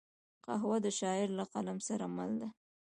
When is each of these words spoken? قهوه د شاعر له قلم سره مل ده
قهوه 0.45 0.77
د 0.85 0.87
شاعر 0.99 1.29
له 1.39 1.45
قلم 1.53 1.77
سره 1.87 2.05
مل 2.15 2.31
ده 2.41 2.49